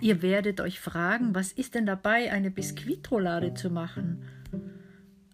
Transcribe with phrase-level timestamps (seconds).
[0.00, 4.22] Ihr werdet euch fragen, was ist denn dabei, eine Biskuitroulade zu machen?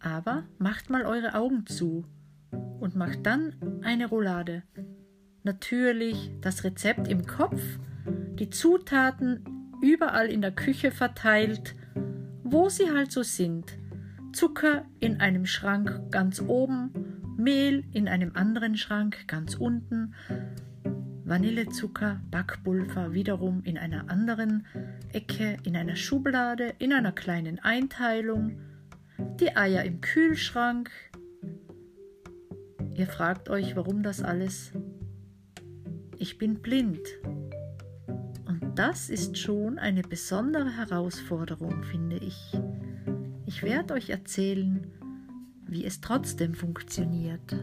[0.00, 2.04] Aber macht mal eure Augen zu
[2.80, 4.62] und macht dann eine Roulade.
[5.42, 7.60] Natürlich das Rezept im Kopf,
[8.38, 9.44] die Zutaten
[9.82, 11.74] überall in der Küche verteilt,
[12.44, 13.78] wo sie halt so sind.
[14.32, 16.92] Zucker in einem Schrank ganz oben,
[17.36, 20.14] Mehl in einem anderen Schrank ganz unten,
[21.32, 24.66] Vanillezucker, Backpulver wiederum in einer anderen
[25.14, 28.60] Ecke, in einer Schublade, in einer kleinen Einteilung,
[29.40, 30.90] die Eier im Kühlschrank.
[32.94, 34.72] Ihr fragt euch, warum das alles?
[36.18, 37.00] Ich bin blind.
[38.44, 42.52] Und das ist schon eine besondere Herausforderung, finde ich.
[43.46, 44.86] Ich werde euch erzählen,
[45.66, 47.56] wie es trotzdem funktioniert.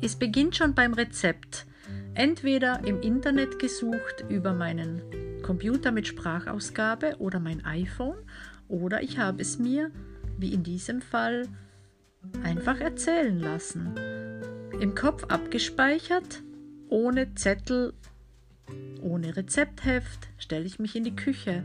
[0.00, 1.66] Es beginnt schon beim Rezept.
[2.14, 5.02] Entweder im Internet gesucht über meinen
[5.42, 8.18] Computer mit Sprachausgabe oder mein iPhone
[8.68, 9.90] oder ich habe es mir,
[10.38, 11.48] wie in diesem Fall,
[12.44, 13.94] einfach erzählen lassen.
[14.80, 16.42] Im Kopf abgespeichert,
[16.88, 17.92] ohne Zettel,
[19.00, 21.64] ohne Rezeptheft, stelle ich mich in die Küche.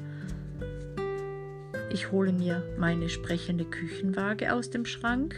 [1.92, 5.36] Ich hole mir meine sprechende Küchenwaage aus dem Schrank,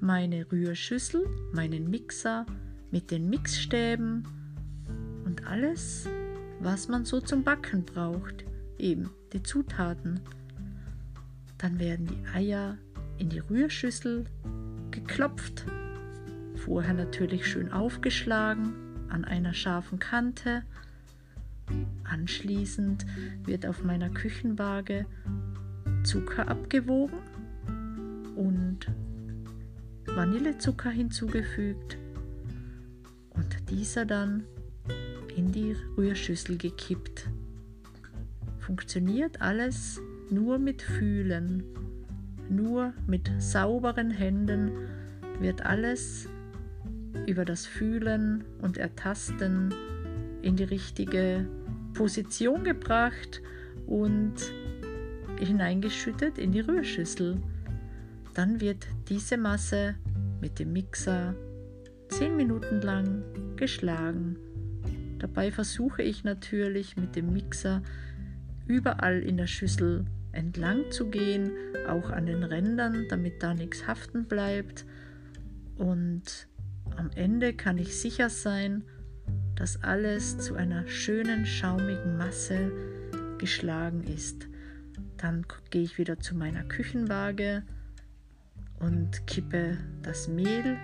[0.00, 2.46] meine Rührschüssel, meinen Mixer
[2.90, 4.26] mit den Mixstäben
[5.24, 6.08] und alles,
[6.60, 8.44] was man so zum Backen braucht,
[8.78, 10.20] eben die Zutaten.
[11.58, 12.78] Dann werden die Eier
[13.18, 14.24] in die Rührschüssel
[14.90, 15.66] geklopft,
[16.56, 18.72] vorher natürlich schön aufgeschlagen
[19.08, 20.62] an einer scharfen Kante.
[22.04, 23.06] Anschließend
[23.44, 25.06] wird auf meiner Küchenwaage
[26.02, 27.18] Zucker abgewogen
[28.34, 28.86] und
[30.14, 31.96] Vanillezucker hinzugefügt
[33.30, 34.44] und dieser dann
[35.36, 37.28] in die Rührschüssel gekippt.
[38.58, 40.00] Funktioniert alles
[40.30, 41.62] nur mit Fühlen,
[42.48, 44.72] nur mit sauberen Händen
[45.38, 46.28] wird alles
[47.26, 49.72] über das Fühlen und Ertasten
[50.42, 51.46] in die richtige
[51.94, 53.40] Position gebracht
[53.86, 54.34] und
[55.38, 57.40] hineingeschüttet in die Rührschüssel.
[58.40, 59.96] Dann wird diese Masse
[60.40, 61.34] mit dem Mixer
[62.08, 63.22] 10 Minuten lang
[63.56, 64.38] geschlagen.
[65.18, 67.82] Dabei versuche ich natürlich mit dem Mixer
[68.66, 71.52] überall in der Schüssel entlang zu gehen,
[71.86, 74.86] auch an den Rändern, damit da nichts haften bleibt.
[75.76, 76.48] Und
[76.96, 78.84] am Ende kann ich sicher sein,
[79.54, 82.72] dass alles zu einer schönen, schaumigen Masse
[83.36, 84.48] geschlagen ist.
[85.18, 87.64] Dann gehe ich wieder zu meiner Küchenwaage
[88.80, 90.78] und kippe das Mehl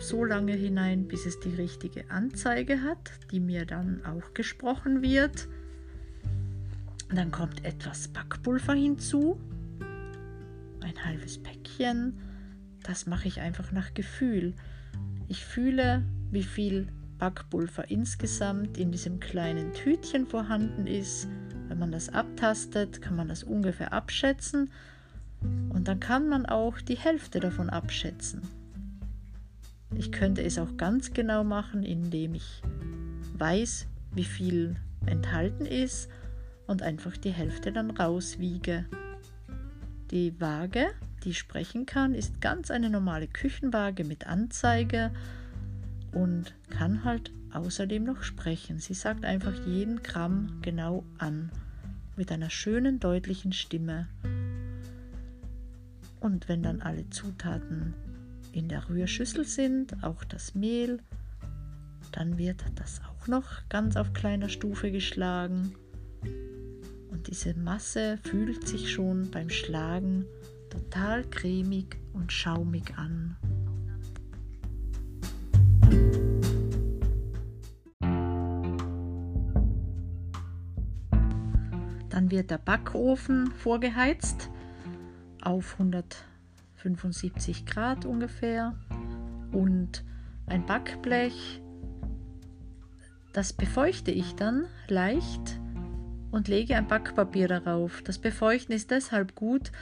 [0.00, 5.48] so lange hinein, bis es die richtige Anzeige hat, die mir dann auch gesprochen wird.
[7.14, 9.38] Dann kommt etwas Backpulver hinzu,
[10.80, 12.18] ein halbes Päckchen.
[12.82, 14.54] Das mache ich einfach nach Gefühl.
[15.28, 16.88] Ich fühle, wie viel
[17.18, 21.26] Backpulver insgesamt in diesem kleinen Tütchen vorhanden ist.
[21.68, 24.70] Wenn man das abtastet, kann man das ungefähr abschätzen
[25.70, 28.42] und dann kann man auch die Hälfte davon abschätzen.
[29.94, 32.62] Ich könnte es auch ganz genau machen, indem ich
[33.38, 36.08] weiß, wie viel enthalten ist
[36.66, 38.86] und einfach die Hälfte dann rauswiege.
[40.10, 40.86] Die Waage,
[41.24, 45.12] die sprechen kann, ist ganz eine normale Küchenwaage mit Anzeige
[46.12, 48.78] und kann halt außerdem noch sprechen.
[48.78, 51.50] Sie sagt einfach jeden Gramm genau an
[52.16, 54.08] mit einer schönen, deutlichen Stimme.
[56.26, 57.94] Und wenn dann alle Zutaten
[58.50, 60.98] in der Rührschüssel sind, auch das Mehl,
[62.10, 65.76] dann wird das auch noch ganz auf kleiner Stufe geschlagen.
[67.12, 70.24] Und diese Masse fühlt sich schon beim Schlagen
[70.68, 73.36] total cremig und schaumig an.
[82.10, 84.50] Dann wird der Backofen vorgeheizt
[85.46, 86.24] auf 100
[86.76, 88.74] 75 Grad ungefähr
[89.52, 90.04] und
[90.46, 91.60] ein Backblech.
[93.32, 95.60] Das befeuchte ich dann leicht
[96.30, 98.02] und lege ein Backpapier darauf.
[98.02, 99.72] Das Befeuchten ist deshalb gut,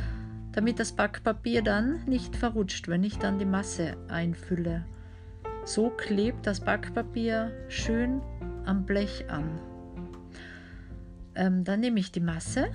[0.52, 4.84] damit das Backpapier dann nicht verrutscht, wenn ich dann die Masse einfülle.
[5.64, 8.22] So klebt das Backpapier schön
[8.64, 9.60] am Blech an.
[11.34, 12.70] Ähm, dann nehme ich die Masse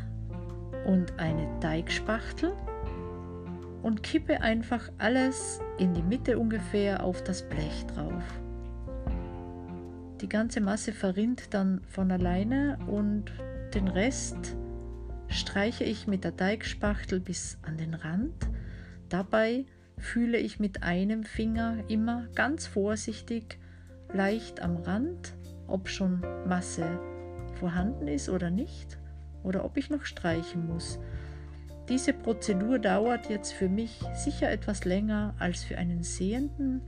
[0.86, 2.54] und eine Teigspachtel
[3.82, 8.24] und kippe einfach alles in die Mitte ungefähr auf das Blech drauf.
[10.22, 13.32] Die ganze Masse verrinnt dann von alleine und
[13.74, 14.58] den Rest
[15.28, 18.50] streiche ich mit der Teigspachtel bis an den Rand.
[19.08, 19.66] Dabei
[19.98, 23.60] fühle ich mit einem Finger immer ganz vorsichtig
[24.12, 25.34] leicht am Rand,
[25.68, 27.00] ob schon Masse
[27.60, 28.98] vorhanden ist oder nicht
[29.44, 31.00] oder ob ich noch streichen muss.
[31.90, 36.82] Diese Prozedur dauert jetzt für mich sicher etwas länger als für einen Sehenden,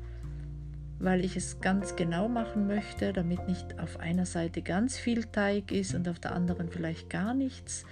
[0.99, 5.71] weil ich es ganz genau machen möchte, damit nicht auf einer Seite ganz viel Teig
[5.71, 7.83] ist und auf der anderen vielleicht gar nichts.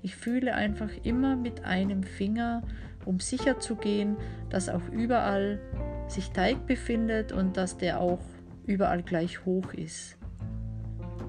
[0.00, 2.62] Ich fühle einfach immer mit einem Finger,
[3.04, 4.16] um sicher zu gehen,
[4.48, 5.60] dass auch überall
[6.06, 8.20] sich Teig befindet und dass der auch
[8.64, 10.16] überall gleich hoch ist.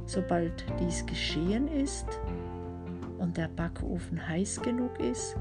[0.06, 2.08] Sobald dies geschehen ist,
[3.20, 5.36] und der Backofen heiß genug ist,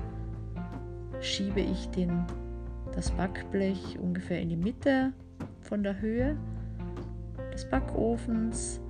[1.20, 2.24] schiebe ich den,
[2.94, 5.12] das Backblech ungefähr in die Mitte
[5.62, 6.36] von der Höhe
[7.52, 8.80] des Backofens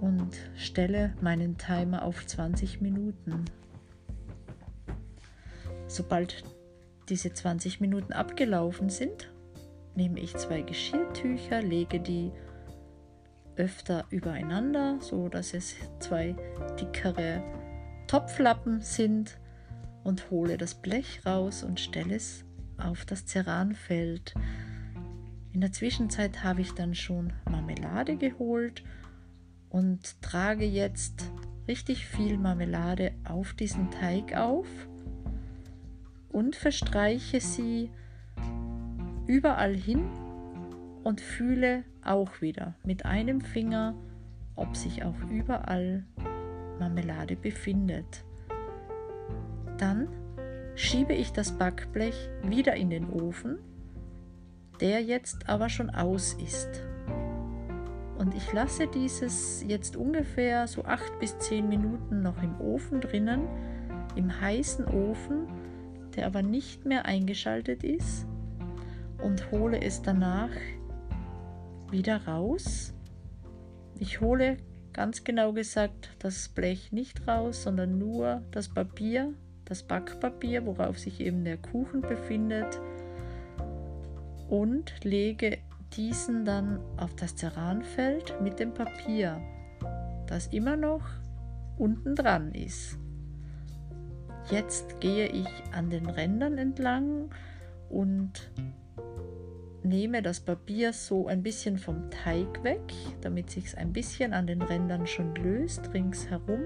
[0.00, 3.44] und stelle meinen Timer auf 20 Minuten.
[5.86, 6.44] Sobald
[7.08, 9.32] diese 20 Minuten abgelaufen sind,
[9.96, 12.30] nehme ich zwei Geschirrtücher, lege die
[13.56, 16.34] öfter übereinander, so dass es zwei
[16.80, 17.42] dickere
[18.10, 19.38] Topflappen sind
[20.02, 22.44] und hole das Blech raus und stelle es
[22.76, 24.34] auf das Ceranfeld.
[25.52, 28.82] In der Zwischenzeit habe ich dann schon Marmelade geholt
[29.68, 31.30] und trage jetzt
[31.68, 34.66] richtig viel Marmelade auf diesen Teig auf
[36.30, 37.92] und verstreiche sie
[39.28, 40.10] überall hin
[41.04, 43.94] und fühle auch wieder mit einem Finger,
[44.56, 46.04] ob sich auch überall
[46.80, 48.24] Marmelade befindet.
[49.78, 50.08] Dann
[50.74, 53.58] schiebe ich das Backblech wieder in den Ofen,
[54.80, 56.82] der jetzt aber schon aus ist.
[58.18, 63.42] Und ich lasse dieses jetzt ungefähr so 8 bis 10 Minuten noch im Ofen drinnen,
[64.14, 65.46] im heißen Ofen,
[66.16, 68.26] der aber nicht mehr eingeschaltet ist,
[69.22, 70.50] und hole es danach
[71.90, 72.94] wieder raus.
[73.98, 74.56] Ich hole
[74.92, 79.34] ganz genau gesagt das Blech nicht raus, sondern nur das Papier,
[79.64, 82.80] das Backpapier, worauf sich eben der Kuchen befindet
[84.48, 85.58] und lege
[85.96, 89.40] diesen dann auf das Ceranfeld mit dem Papier,
[90.26, 91.02] das immer noch
[91.78, 92.98] unten dran ist.
[94.50, 97.30] Jetzt gehe ich an den Rändern entlang
[97.88, 98.50] und
[99.82, 104.62] nehme das Papier so ein bisschen vom Teig weg, damit sich ein bisschen an den
[104.62, 106.60] Rändern schon löst ringsherum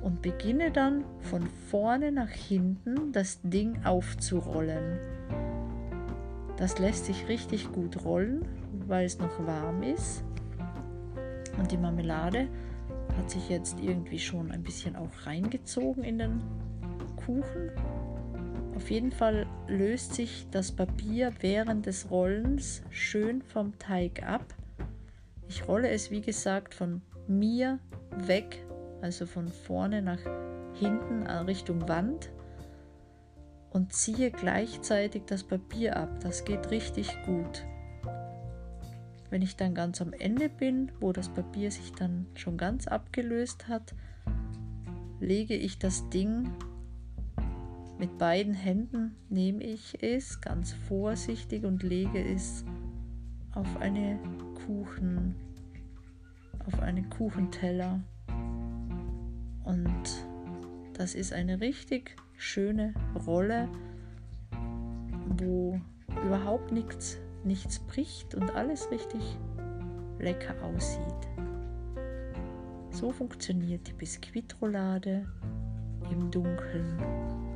[0.00, 4.98] und beginne dann von vorne nach hinten das Ding aufzurollen.
[6.56, 8.46] Das lässt sich richtig gut rollen,
[8.86, 10.24] weil es noch warm ist.
[11.58, 12.48] Und die Marmelade
[13.16, 16.42] hat sich jetzt irgendwie schon ein bisschen auch reingezogen in den
[17.16, 17.70] Kuchen.
[18.74, 24.44] Auf jeden Fall löst sich das Papier während des Rollens schön vom Teig ab.
[25.48, 27.78] Ich rolle es wie gesagt von mir
[28.10, 28.64] weg,
[29.02, 30.20] also von vorne nach
[30.74, 32.30] hinten Richtung Wand
[33.70, 36.20] und ziehe gleichzeitig das Papier ab.
[36.20, 37.64] Das geht richtig gut.
[39.30, 43.68] Wenn ich dann ganz am Ende bin, wo das Papier sich dann schon ganz abgelöst
[43.68, 43.94] hat,
[45.20, 46.50] lege ich das Ding
[48.02, 52.64] mit beiden Händen nehme ich es ganz vorsichtig und lege es
[53.54, 54.18] auf eine
[54.66, 55.36] Kuchen,
[56.66, 58.00] auf einen Kuchenteller.
[59.62, 60.26] Und
[60.94, 62.92] das ist eine richtig schöne
[63.24, 63.68] Rolle,
[65.36, 65.80] wo
[66.26, 69.38] überhaupt nichts, nichts bricht und alles richtig
[70.18, 71.28] lecker aussieht.
[72.90, 75.24] So funktioniert die Biskuitroulade
[76.10, 77.51] im Dunkeln.